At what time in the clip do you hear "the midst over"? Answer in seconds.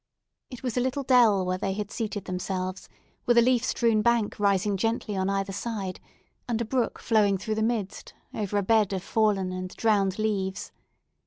7.53-8.57